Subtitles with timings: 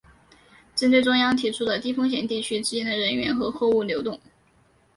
[0.75, 4.19] 针对中央提出的低风险地区之间的人员和货物流动